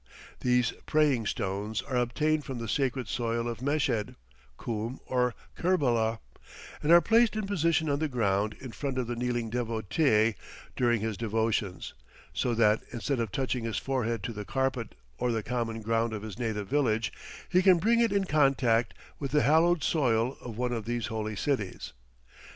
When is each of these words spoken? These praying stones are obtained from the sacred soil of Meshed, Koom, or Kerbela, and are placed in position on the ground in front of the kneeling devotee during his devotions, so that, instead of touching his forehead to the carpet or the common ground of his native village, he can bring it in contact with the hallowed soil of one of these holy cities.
These 0.39 0.71
praying 0.87 1.27
stones 1.27 1.83
are 1.83 1.95
obtained 1.97 2.43
from 2.43 2.57
the 2.57 2.67
sacred 2.67 3.07
soil 3.07 3.47
of 3.47 3.61
Meshed, 3.61 4.15
Koom, 4.57 4.97
or 5.05 5.35
Kerbela, 5.55 6.17
and 6.81 6.91
are 6.91 7.01
placed 7.01 7.35
in 7.35 7.45
position 7.45 7.87
on 7.87 7.99
the 7.99 8.07
ground 8.07 8.55
in 8.59 8.71
front 8.71 8.97
of 8.97 9.05
the 9.05 9.15
kneeling 9.15 9.51
devotee 9.51 10.33
during 10.75 11.01
his 11.01 11.17
devotions, 11.17 11.93
so 12.33 12.55
that, 12.55 12.81
instead 12.91 13.19
of 13.19 13.31
touching 13.31 13.63
his 13.63 13.77
forehead 13.77 14.23
to 14.23 14.33
the 14.33 14.43
carpet 14.43 14.95
or 15.19 15.31
the 15.31 15.43
common 15.43 15.83
ground 15.83 16.13
of 16.13 16.23
his 16.23 16.39
native 16.39 16.67
village, 16.67 17.13
he 17.47 17.61
can 17.61 17.77
bring 17.77 17.99
it 17.99 18.11
in 18.11 18.23
contact 18.23 18.95
with 19.19 19.29
the 19.29 19.43
hallowed 19.43 19.83
soil 19.83 20.35
of 20.41 20.57
one 20.57 20.73
of 20.73 20.85
these 20.85 21.05
holy 21.13 21.35
cities. 21.35 21.93